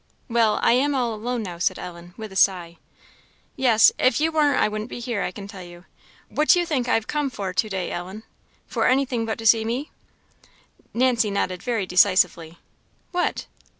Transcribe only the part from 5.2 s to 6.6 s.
I can tell you. What do